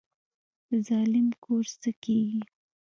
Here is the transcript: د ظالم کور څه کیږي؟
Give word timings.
د 0.69 0.71
ظالم 0.87 1.27
کور 1.43 1.65
څه 1.81 1.89
کیږي؟ 2.03 2.41